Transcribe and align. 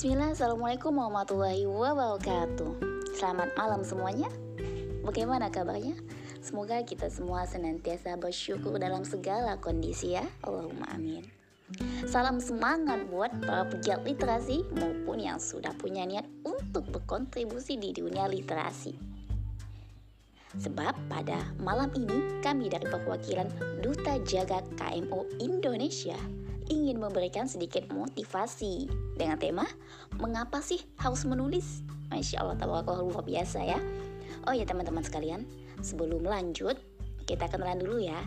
Bismillah, 0.00 0.32
Assalamualaikum 0.32 0.96
warahmatullahi 0.96 1.68
wabarakatuh 1.68 2.72
Selamat 3.20 3.52
malam 3.52 3.84
semuanya 3.84 4.32
Bagaimana 5.04 5.52
kabarnya? 5.52 5.92
Semoga 6.40 6.80
kita 6.88 7.12
semua 7.12 7.44
senantiasa 7.44 8.16
bersyukur 8.16 8.80
dalam 8.80 9.04
segala 9.04 9.60
kondisi 9.60 10.16
ya 10.16 10.24
Allahumma 10.40 10.88
amin 10.96 11.28
Salam 12.08 12.40
semangat 12.40 13.12
buat 13.12 13.28
para 13.44 13.68
pegiat 13.68 14.00
literasi 14.08 14.64
maupun 14.72 15.20
yang 15.20 15.36
sudah 15.36 15.76
punya 15.76 16.08
niat 16.08 16.24
untuk 16.48 16.88
berkontribusi 16.88 17.76
di 17.76 17.92
dunia 17.92 18.24
literasi. 18.24 18.96
Sebab 20.56 20.96
pada 21.12 21.44
malam 21.60 21.92
ini 21.92 22.40
kami 22.40 22.72
dari 22.72 22.88
perwakilan 22.88 23.52
Duta 23.84 24.16
Jaga 24.24 24.64
KMO 24.80 25.28
Indonesia 25.44 26.16
ingin 26.70 27.02
memberikan 27.02 27.50
sedikit 27.50 27.90
motivasi 27.90 28.86
dengan 29.18 29.36
tema 29.36 29.66
Mengapa 30.16 30.62
sih 30.62 30.78
harus 31.02 31.26
menulis? 31.26 31.82
Masya 32.08 32.42
Allah, 32.42 32.56
tabarakallah 32.58 33.06
luar 33.06 33.22
biasa 33.26 33.62
ya. 33.66 33.78
Oh 34.48 34.54
ya 34.54 34.64
teman-teman 34.64 35.04
sekalian, 35.04 35.44
sebelum 35.82 36.24
lanjut 36.24 36.78
kita 37.28 37.46
kenalan 37.46 37.78
dulu 37.82 38.02
ya. 38.02 38.18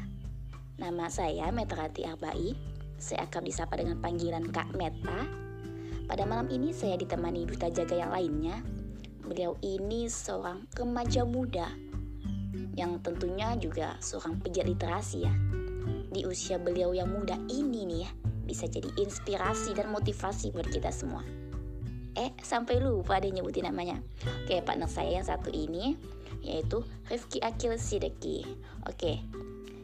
Nama 0.80 1.06
saya 1.12 1.52
Metrati 1.52 2.08
Arbai, 2.08 2.56
saya 2.98 3.28
akan 3.28 3.44
disapa 3.44 3.76
dengan 3.78 4.00
panggilan 4.00 4.48
Kak 4.50 4.74
Meta. 4.80 5.28
Pada 6.08 6.24
malam 6.24 6.48
ini 6.50 6.72
saya 6.72 6.96
ditemani 6.96 7.46
duta 7.48 7.68
jaga 7.70 7.96
yang 7.96 8.12
lainnya. 8.12 8.64
Beliau 9.24 9.56
ini 9.64 10.08
seorang 10.08 10.68
remaja 10.76 11.24
muda 11.24 11.68
yang 12.74 12.98
tentunya 13.06 13.54
juga 13.60 13.96
seorang 14.02 14.40
pegiat 14.42 14.66
literasi 14.66 15.28
ya. 15.28 15.34
Di 16.14 16.26
usia 16.26 16.58
beliau 16.58 16.96
yang 16.96 17.12
muda 17.12 17.38
ini 17.50 17.86
nih 17.86 18.00
ya, 18.08 18.12
bisa 18.44 18.68
jadi 18.68 18.88
inspirasi 19.00 19.76
dan 19.76 19.90
motivasi 19.90 20.52
buat 20.52 20.68
kita 20.68 20.92
semua. 20.92 21.24
Eh, 22.14 22.30
sampai 22.46 22.78
lupa 22.78 23.18
deh 23.18 23.34
nyebutin 23.34 23.66
namanya. 23.66 23.98
Oke, 24.46 24.62
partner 24.62 24.86
saya 24.86 25.18
yang 25.18 25.26
satu 25.26 25.50
ini 25.50 25.98
yaitu 26.44 26.84
Rifki 27.08 27.40
Akil 27.40 27.74
Sideki. 27.80 28.44
Oke, 28.86 29.24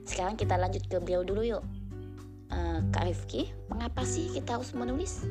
sekarang 0.03 0.35
kita 0.35 0.59
lanjut 0.59 0.83
ke 0.85 0.99
beliau 0.99 1.23
dulu 1.23 1.41
yuk. 1.41 1.63
Uh, 2.51 2.83
Kak 2.91 3.07
Rifki, 3.07 3.47
mengapa 3.71 4.03
sih 4.03 4.27
kita 4.29 4.59
harus 4.59 4.75
menulis? 4.75 5.23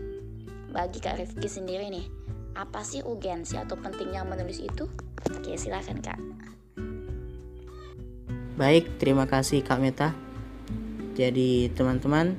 Bagi 0.73 0.99
Kak 1.03 1.21
Rifki 1.21 1.47
sendiri 1.51 1.93
nih, 1.93 2.07
apa 2.57 2.81
sih 2.81 3.05
urgensi 3.05 3.61
atau 3.61 3.77
pentingnya 3.77 4.25
menulis 4.25 4.63
itu? 4.63 4.89
Oke, 5.37 5.55
silakan 5.61 6.01
Kak. 6.01 6.19
Baik, 8.59 8.99
terima 8.99 9.29
kasih 9.29 9.63
Kak 9.63 9.79
Meta. 9.79 10.15
Jadi 11.19 11.71
teman-teman, 11.75 12.39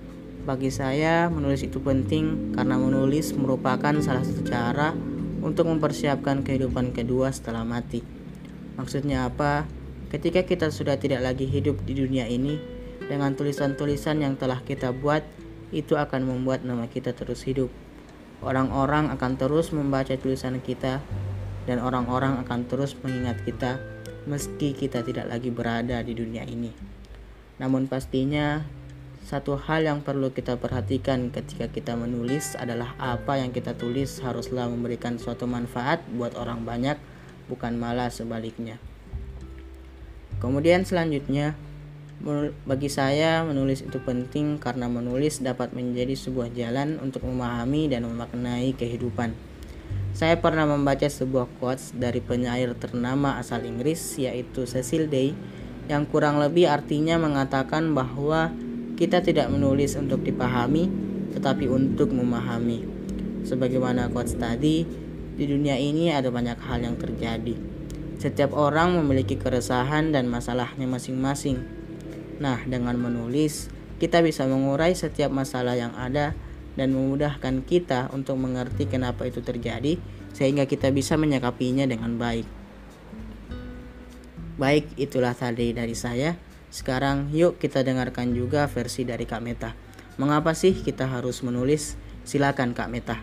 bagi 0.50 0.74
saya 0.74 1.30
menulis 1.30 1.62
itu 1.62 1.78
penting 1.78 2.58
karena 2.58 2.74
menulis 2.82 3.38
merupakan 3.38 3.94
salah 4.02 4.26
satu 4.26 4.42
cara 4.50 4.98
untuk 5.46 5.70
mempersiapkan 5.70 6.42
kehidupan 6.42 6.90
kedua 6.90 7.30
setelah 7.30 7.62
mati. 7.62 8.02
Maksudnya 8.74 9.30
apa? 9.30 9.70
Ketika 10.10 10.42
kita 10.50 10.74
sudah 10.74 10.98
tidak 10.98 11.22
lagi 11.22 11.46
hidup 11.46 11.86
di 11.86 11.94
dunia 11.94 12.26
ini, 12.26 12.58
dengan 13.06 13.38
tulisan-tulisan 13.38 14.26
yang 14.26 14.42
telah 14.42 14.66
kita 14.66 14.90
buat, 14.90 15.22
itu 15.70 15.94
akan 15.94 16.26
membuat 16.26 16.66
nama 16.66 16.90
kita 16.90 17.14
terus 17.14 17.46
hidup. 17.46 17.70
Orang-orang 18.42 19.14
akan 19.14 19.38
terus 19.38 19.70
membaca 19.70 20.18
tulisan 20.18 20.58
kita, 20.66 20.98
dan 21.70 21.78
orang-orang 21.78 22.42
akan 22.42 22.66
terus 22.66 22.98
mengingat 23.06 23.38
kita 23.46 23.78
meski 24.26 24.74
kita 24.74 25.06
tidak 25.06 25.30
lagi 25.30 25.54
berada 25.54 26.02
di 26.02 26.18
dunia 26.18 26.42
ini. 26.50 26.74
Namun 27.62 27.86
pastinya 27.86 28.66
satu 29.30 29.62
hal 29.62 29.86
yang 29.86 30.02
perlu 30.02 30.34
kita 30.34 30.58
perhatikan 30.58 31.30
ketika 31.30 31.70
kita 31.70 31.94
menulis 31.94 32.58
adalah 32.58 32.98
apa 32.98 33.38
yang 33.38 33.54
kita 33.54 33.78
tulis 33.78 34.18
haruslah 34.26 34.66
memberikan 34.66 35.22
suatu 35.22 35.46
manfaat 35.46 36.02
buat 36.18 36.34
orang 36.34 36.66
banyak, 36.66 36.98
bukan 37.46 37.78
malah 37.78 38.10
sebaliknya. 38.10 38.82
Kemudian 40.42 40.82
selanjutnya, 40.82 41.54
bagi 42.66 42.90
saya 42.90 43.46
menulis 43.46 43.86
itu 43.86 44.02
penting 44.02 44.58
karena 44.58 44.90
menulis 44.90 45.46
dapat 45.46 45.78
menjadi 45.78 46.18
sebuah 46.18 46.50
jalan 46.58 46.98
untuk 46.98 47.22
memahami 47.22 47.86
dan 47.86 48.10
memaknai 48.10 48.74
kehidupan. 48.74 49.38
Saya 50.18 50.42
pernah 50.42 50.66
membaca 50.66 51.06
sebuah 51.06 51.46
quotes 51.62 51.94
dari 51.94 52.18
penyair 52.18 52.74
ternama 52.74 53.38
asal 53.38 53.62
Inggris 53.62 54.18
yaitu 54.18 54.66
Cecil 54.66 55.06
Day 55.06 55.38
yang 55.86 56.10
kurang 56.10 56.42
lebih 56.42 56.66
artinya 56.66 57.22
mengatakan 57.22 57.94
bahwa 57.94 58.50
kita 59.00 59.24
tidak 59.24 59.48
menulis 59.48 59.96
untuk 59.96 60.28
dipahami 60.28 60.92
tetapi 61.32 61.72
untuk 61.72 62.12
memahami. 62.12 62.84
Sebagaimana 63.48 64.12
quotes 64.12 64.36
tadi, 64.36 64.84
di 65.40 65.46
dunia 65.48 65.80
ini 65.80 66.12
ada 66.12 66.28
banyak 66.28 66.60
hal 66.60 66.84
yang 66.84 67.00
terjadi. 67.00 67.56
Setiap 68.20 68.52
orang 68.52 69.00
memiliki 69.00 69.40
keresahan 69.40 70.12
dan 70.12 70.28
masalahnya 70.28 70.84
masing-masing. 70.84 71.64
Nah, 72.44 72.60
dengan 72.68 73.00
menulis, 73.00 73.72
kita 74.04 74.20
bisa 74.20 74.44
mengurai 74.44 74.92
setiap 74.92 75.32
masalah 75.32 75.80
yang 75.80 75.96
ada 75.96 76.36
dan 76.76 76.92
memudahkan 76.92 77.64
kita 77.64 78.12
untuk 78.12 78.36
mengerti 78.36 78.84
kenapa 78.92 79.24
itu 79.24 79.40
terjadi 79.40 79.96
sehingga 80.36 80.68
kita 80.68 80.92
bisa 80.92 81.16
menyikapinya 81.16 81.88
dengan 81.88 82.20
baik. 82.20 82.48
Baik, 84.60 84.92
itulah 85.00 85.32
tadi 85.32 85.72
dari 85.72 85.96
saya. 85.96 86.49
Sekarang 86.70 87.34
yuk 87.34 87.58
kita 87.58 87.82
dengarkan 87.82 88.34
juga 88.38 88.70
versi 88.70 89.02
dari 89.06 89.26
Kak 89.26 89.42
Meta. 89.42 89.74
Mengapa 90.22 90.54
sih 90.54 90.78
kita 90.78 91.10
harus 91.10 91.42
menulis? 91.42 91.98
Silakan 92.26 92.78
Kak 92.78 92.90
Meta. 92.94 93.18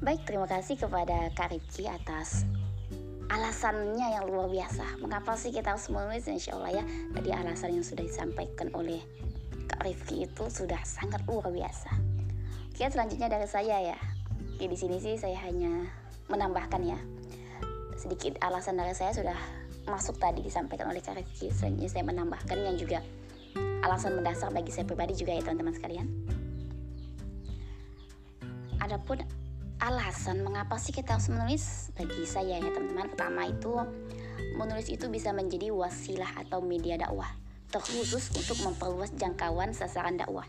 Baik, 0.00 0.24
terima 0.24 0.48
kasih 0.48 0.80
kepada 0.80 1.28
Kak 1.36 1.52
Rifki 1.52 1.84
atas 1.84 2.48
alasannya 3.30 4.16
yang 4.16 4.24
luar 4.26 4.50
biasa. 4.50 4.98
Mengapa 4.98 5.36
sih 5.36 5.54
kita 5.54 5.76
harus 5.76 5.86
menulis? 5.92 6.26
Insya 6.26 6.56
Allah 6.56 6.82
ya, 6.82 6.84
tadi 7.14 7.30
alasan 7.30 7.78
yang 7.78 7.86
sudah 7.86 8.02
disampaikan 8.06 8.72
oleh 8.72 9.04
Kak 9.70 9.84
Rifki 9.86 10.26
itu 10.26 10.44
sudah 10.50 10.80
sangat 10.88 11.22
luar 11.28 11.52
biasa. 11.52 11.94
Oke, 12.70 12.88
selanjutnya 12.88 13.28
dari 13.28 13.44
saya 13.44 13.92
ya. 13.92 13.98
Oke, 14.56 14.66
di 14.66 14.76
sini 14.78 14.96
sih 14.96 15.20
saya 15.20 15.36
hanya 15.46 15.84
menambahkan 16.32 16.80
ya. 16.80 16.98
Sedikit 18.00 18.40
alasan 18.40 18.80
dari 18.80 18.96
saya 18.96 19.12
sudah 19.12 19.36
masuk 19.90 20.16
tadi 20.16 20.40
disampaikan 20.40 20.88
oleh 20.88 21.02
Kak 21.02 21.18
Rifki. 21.18 21.50
Selanjutnya 21.50 21.90
saya 21.90 22.04
menambahkan 22.06 22.58
yang 22.58 22.76
juga 22.78 22.98
alasan 23.82 24.16
mendasar 24.16 24.54
bagi 24.54 24.70
saya 24.70 24.86
pribadi 24.86 25.18
juga 25.18 25.34
ya 25.34 25.42
teman-teman 25.42 25.74
sekalian. 25.74 26.06
Adapun 28.80 29.20
alasan 29.80 30.44
mengapa 30.46 30.76
sih 30.76 30.92
kita 30.92 31.16
harus 31.16 31.28
menulis 31.32 31.90
bagi 31.96 32.24
saya 32.28 32.60
ya 32.60 32.70
teman-teman 32.70 33.10
pertama 33.12 33.48
itu 33.48 33.72
menulis 34.56 34.92
itu 34.92 35.08
bisa 35.08 35.32
menjadi 35.32 35.72
wasilah 35.72 36.28
atau 36.46 36.60
media 36.60 37.00
dakwah 37.00 37.28
terkhusus 37.70 38.34
untuk 38.34 38.58
memperluas 38.66 39.14
jangkauan 39.14 39.70
sasaran 39.70 40.18
dakwah. 40.18 40.46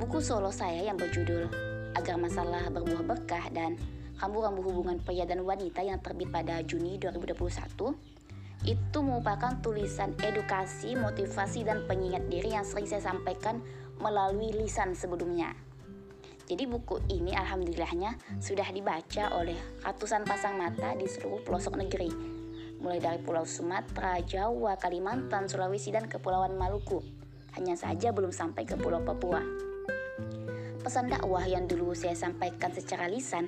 Buku 0.00 0.24
solo 0.24 0.48
saya 0.48 0.80
yang 0.80 0.96
berjudul 0.96 1.52
Agar 1.92 2.16
Masalah 2.16 2.72
Berbuah 2.72 3.04
Berkah 3.04 3.52
dan 3.52 3.76
Rambu-Rambu 4.20 4.60
Hubungan 4.60 5.00
Pria 5.00 5.24
dan 5.24 5.40
Wanita 5.42 5.80
yang 5.80 5.98
terbit 6.04 6.28
pada 6.28 6.60
Juni 6.60 7.00
2021 7.00 7.40
itu 8.68 8.98
merupakan 9.00 9.56
tulisan 9.64 10.12
edukasi, 10.20 10.92
motivasi, 10.92 11.64
dan 11.64 11.88
pengingat 11.88 12.28
diri 12.28 12.52
yang 12.52 12.68
sering 12.68 12.84
saya 12.84 13.00
sampaikan 13.00 13.64
melalui 13.96 14.52
lisan 14.52 14.92
sebelumnya. 14.92 15.56
Jadi 16.44 16.68
buku 16.68 17.00
ini 17.08 17.32
alhamdulillahnya 17.32 18.20
sudah 18.42 18.68
dibaca 18.68 19.32
oleh 19.40 19.56
ratusan 19.80 20.28
pasang 20.28 20.60
mata 20.60 20.92
di 20.92 21.08
seluruh 21.08 21.40
pelosok 21.40 21.80
negeri 21.80 22.40
mulai 22.80 22.98
dari 22.98 23.20
Pulau 23.20 23.44
Sumatera, 23.44 24.18
Jawa, 24.24 24.74
Kalimantan, 24.80 25.46
Sulawesi, 25.46 25.92
dan 25.92 26.08
Kepulauan 26.08 26.56
Maluku. 26.56 27.04
Hanya 27.54 27.76
saja 27.76 28.08
belum 28.10 28.32
sampai 28.32 28.64
ke 28.64 28.74
Pulau 28.80 29.04
Papua. 29.04 29.44
Pesan 30.80 31.12
dakwah 31.12 31.44
yang 31.44 31.68
dulu 31.68 31.92
saya 31.92 32.16
sampaikan 32.16 32.72
secara 32.72 33.04
lisan, 33.04 33.44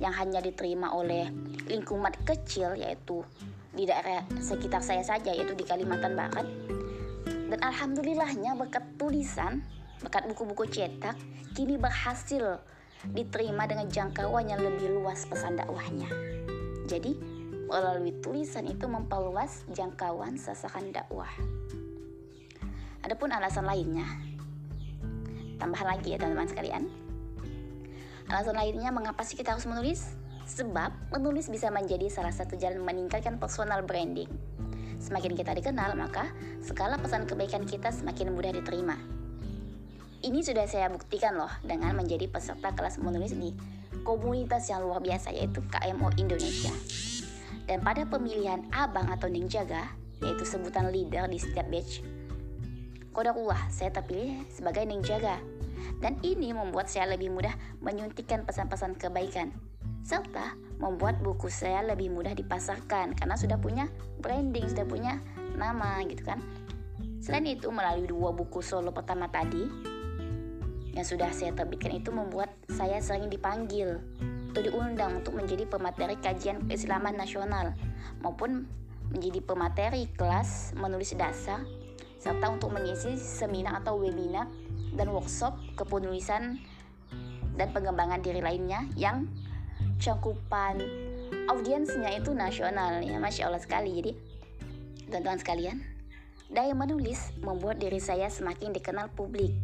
yang 0.00 0.16
hanya 0.16 0.40
diterima 0.40 0.96
oleh 0.96 1.28
lingkungan 1.68 2.10
kecil 2.24 2.72
yaitu 2.74 3.20
di 3.70 3.86
daerah 3.86 4.26
sekitar 4.40 4.82
saya 4.82 5.04
saja 5.04 5.30
yaitu 5.30 5.52
di 5.54 5.62
Kalimantan 5.62 6.16
Barat. 6.16 6.48
Dan 7.50 7.60
alhamdulillahnya 7.60 8.56
berkat 8.56 8.82
tulisan, 8.96 9.60
berkat 10.00 10.26
buku-buku 10.32 10.66
cetak, 10.66 11.14
kini 11.52 11.76
berhasil 11.76 12.58
diterima 13.12 13.68
dengan 13.68 13.86
jangkauan 13.92 14.48
yang 14.48 14.62
lebih 14.62 15.02
luas 15.02 15.26
pesan 15.28 15.58
dakwahnya. 15.58 16.08
Jadi, 16.86 17.14
melalui 17.70 18.14
tulisan 18.18 18.66
itu 18.66 18.86
memperluas 18.90 19.66
jangkauan 19.70 20.38
sasaran 20.38 20.90
dakwah. 20.90 21.30
Adapun 23.02 23.32
alasan 23.32 23.66
lainnya, 23.66 24.04
tambah 25.58 25.80
lagi 25.80 26.14
ya 26.14 26.18
teman-teman 26.18 26.50
sekalian. 26.50 26.99
Alasan 28.30 28.54
lainnya 28.54 28.94
mengapa 28.94 29.26
sih 29.26 29.34
kita 29.34 29.58
harus 29.58 29.66
menulis? 29.66 30.06
Sebab 30.46 31.10
menulis 31.10 31.50
bisa 31.50 31.66
menjadi 31.66 32.06
salah 32.06 32.30
satu 32.30 32.54
jalan 32.54 32.78
meningkatkan 32.86 33.42
personal 33.42 33.82
branding. 33.82 34.30
Semakin 35.02 35.34
kita 35.34 35.50
dikenal, 35.50 35.98
maka 35.98 36.30
skala 36.62 36.94
pesan 37.02 37.26
kebaikan 37.26 37.66
kita 37.66 37.90
semakin 37.90 38.30
mudah 38.30 38.54
diterima. 38.54 38.94
Ini 40.20 40.46
sudah 40.46 40.68
saya 40.70 40.86
buktikan 40.92 41.34
loh 41.34 41.50
dengan 41.66 41.96
menjadi 41.98 42.30
peserta 42.30 42.70
kelas 42.70 43.02
menulis 43.02 43.34
di 43.34 43.50
komunitas 44.06 44.70
yang 44.70 44.86
luar 44.86 45.02
biasa 45.02 45.34
yaitu 45.34 45.64
KMO 45.66 46.14
Indonesia. 46.14 46.70
Dan 47.66 47.82
pada 47.82 48.06
pemilihan 48.06 48.62
abang 48.70 49.10
atau 49.10 49.26
jaga, 49.48 49.90
yaitu 50.22 50.44
sebutan 50.46 50.92
leader 50.94 51.26
di 51.26 51.40
setiap 51.40 51.66
batch, 51.72 52.04
kodarullah 53.10 53.58
saya 53.72 53.90
terpilih 53.90 54.44
sebagai 54.52 54.86
jaga. 55.02 55.40
Dan 56.00 56.16
ini 56.24 56.56
membuat 56.56 56.88
saya 56.88 57.12
lebih 57.12 57.28
mudah 57.28 57.52
menyuntikkan 57.84 58.48
pesan-pesan 58.48 58.96
kebaikan 58.96 59.52
serta 60.00 60.56
membuat 60.80 61.20
buku 61.20 61.52
saya 61.52 61.84
lebih 61.84 62.08
mudah 62.08 62.32
dipasarkan 62.32 63.12
karena 63.20 63.36
sudah 63.36 63.60
punya 63.60 63.84
branding, 64.24 64.64
sudah 64.64 64.88
punya 64.88 65.20
nama 65.60 66.00
gitu 66.08 66.24
kan. 66.24 66.40
Selain 67.20 67.44
itu 67.44 67.68
melalui 67.68 68.08
dua 68.08 68.32
buku 68.32 68.64
solo 68.64 68.96
pertama 68.96 69.28
tadi, 69.28 69.68
yang 70.96 71.04
sudah 71.04 71.28
saya 71.30 71.52
terbitkan 71.52 72.00
itu 72.00 72.10
membuat 72.10 72.50
saya 72.72 72.98
sering 72.98 73.28
dipanggil 73.28 74.00
atau 74.50 74.60
diundang 74.66 75.22
untuk 75.22 75.38
menjadi 75.38 75.68
pemateri 75.68 76.18
kajian 76.18 76.66
keislaman 76.66 77.14
nasional 77.14 77.70
maupun 78.24 78.66
menjadi 79.14 79.42
pemateri 79.42 80.10
kelas 80.18 80.74
menulis 80.74 81.14
dasar 81.14 81.62
serta 82.20 82.52
untuk 82.52 82.70
mengisi 82.70 83.16
seminar 83.16 83.80
atau 83.80 83.96
webinar 83.96 84.46
dan 84.92 85.08
workshop 85.08 85.56
kepenulisan 85.74 86.60
dan 87.56 87.68
pengembangan 87.72 88.20
diri 88.20 88.44
lainnya 88.44 88.84
yang 88.94 89.24
cakupan 89.96 90.80
audiensnya 91.48 92.12
itu 92.14 92.36
nasional 92.36 93.00
ya 93.00 93.16
Masya 93.16 93.48
Allah 93.48 93.62
sekali 93.64 93.96
jadi 93.96 94.12
teman-teman 95.08 95.40
sekalian 95.40 95.76
daya 96.52 96.76
menulis 96.76 97.32
membuat 97.40 97.80
diri 97.80 97.98
saya 97.98 98.28
semakin 98.28 98.76
dikenal 98.76 99.08
publik 99.16 99.54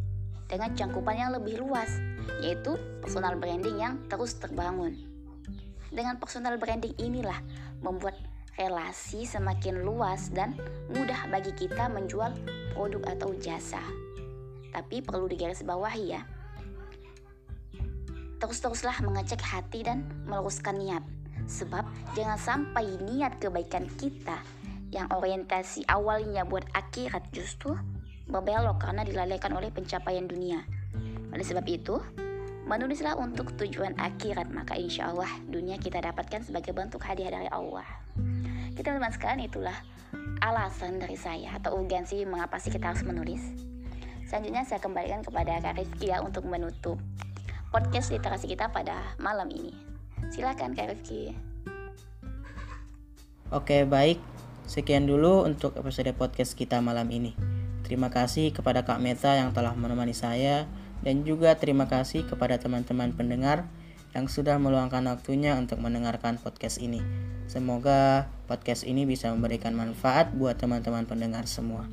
dengan 0.46 0.70
cangkupan 0.78 1.18
yang 1.18 1.30
lebih 1.34 1.58
luas, 1.58 1.90
yaitu 2.38 2.78
personal 3.02 3.34
branding 3.34 3.82
yang 3.82 3.98
terus 4.06 4.38
terbangun. 4.38 4.94
Dengan 5.90 6.18
personal 6.22 6.58
branding 6.58 6.94
inilah 7.02 7.38
membuat 7.82 8.14
relasi 8.56 9.28
semakin 9.28 9.84
luas 9.84 10.32
dan 10.32 10.56
mudah 10.88 11.28
bagi 11.28 11.52
kita 11.52 11.92
menjual 11.92 12.32
produk 12.72 13.16
atau 13.16 13.32
jasa. 13.36 13.80
Tapi 14.72 15.04
perlu 15.04 15.28
digarisbawahi 15.28 16.04
ya. 16.08 16.24
Terus-teruslah 18.36 19.00
mengecek 19.00 19.40
hati 19.40 19.84
dan 19.84 20.04
meluruskan 20.28 20.76
niat. 20.76 21.04
Sebab 21.48 21.84
jangan 22.12 22.36
sampai 22.36 23.00
niat 23.00 23.40
kebaikan 23.40 23.88
kita 23.96 24.40
yang 24.92 25.08
orientasi 25.12 25.84
awalnya 25.88 26.44
buat 26.44 26.64
akhirat 26.72 27.32
justru 27.32 27.76
berbelok 28.26 28.82
karena 28.82 29.06
dilalaikan 29.06 29.54
oleh 29.54 29.70
pencapaian 29.70 30.26
dunia. 30.26 30.66
Oleh 31.30 31.46
sebab 31.46 31.64
itu, 31.68 32.02
menulislah 32.66 33.14
untuk 33.14 33.54
tujuan 33.54 33.94
akhirat, 33.96 34.50
maka 34.50 34.74
insya 34.74 35.14
Allah 35.14 35.30
dunia 35.46 35.78
kita 35.78 36.02
dapatkan 36.02 36.42
sebagai 36.42 36.74
bentuk 36.74 37.02
hadiah 37.06 37.30
dari 37.30 37.48
Allah. 37.48 37.86
Kita 38.76 38.92
teman 38.92 39.08
sekalian 39.08 39.48
itulah 39.48 39.72
alasan 40.44 41.00
dari 41.00 41.16
saya 41.16 41.56
atau 41.56 41.80
urgensi 41.80 42.20
mengapa 42.28 42.60
sih 42.60 42.68
kita 42.68 42.92
harus 42.92 43.08
menulis. 43.08 43.40
Selanjutnya 44.28 44.68
saya 44.68 44.84
kembalikan 44.84 45.24
kepada 45.24 45.56
Kak 45.64 45.80
Rifki 45.80 46.12
ya 46.12 46.20
untuk 46.20 46.44
menutup 46.44 47.00
podcast 47.72 48.12
literasi 48.12 48.52
kita 48.52 48.68
pada 48.68 49.00
malam 49.16 49.48
ini. 49.48 49.72
Silakan 50.28 50.76
Kak 50.76 50.92
Rifki. 50.92 51.32
Oke 53.48 53.88
baik, 53.88 54.20
sekian 54.68 55.08
dulu 55.08 55.48
untuk 55.48 55.72
episode 55.80 56.12
podcast 56.12 56.52
kita 56.52 56.76
malam 56.84 57.08
ini. 57.08 57.32
Terima 57.80 58.12
kasih 58.12 58.52
kepada 58.52 58.84
Kak 58.84 59.00
Meta 59.00 59.40
yang 59.40 59.56
telah 59.56 59.72
menemani 59.72 60.12
saya 60.12 60.68
dan 61.00 61.24
juga 61.24 61.56
terima 61.56 61.88
kasih 61.88 62.28
kepada 62.28 62.60
teman-teman 62.60 63.16
pendengar 63.16 63.64
yang 64.16 64.32
sudah 64.32 64.56
meluangkan 64.56 65.04
waktunya 65.12 65.52
untuk 65.60 65.76
mendengarkan 65.76 66.40
podcast 66.40 66.80
ini. 66.80 67.04
Semoga 67.52 68.32
podcast 68.48 68.88
ini 68.88 69.04
bisa 69.04 69.28
memberikan 69.28 69.76
manfaat 69.76 70.32
buat 70.32 70.56
teman-teman 70.56 71.04
pendengar 71.04 71.44
semua. 71.44 71.84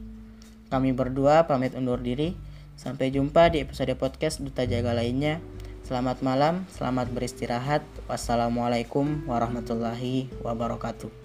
Kami 0.71 0.95
berdua 0.95 1.43
pamit 1.45 1.75
undur 1.75 1.99
diri. 1.99 2.33
Sampai 2.73 3.13
jumpa 3.13 3.53
di 3.53 3.61
episode 3.61 3.93
podcast 3.99 4.41
Duta 4.41 4.65
Jaga 4.65 4.97
lainnya. 4.97 5.43
Selamat 5.83 6.23
malam, 6.25 6.63
selamat 6.73 7.11
beristirahat. 7.11 7.83
Wassalamualaikum 8.07 9.27
warahmatullahi 9.29 10.31
wabarakatuh. 10.41 11.22